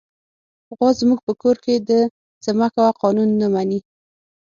[0.75, 1.91] غوا زموږ په کور کې د
[2.43, 3.79] "څه مه کوه" قانون نه مني.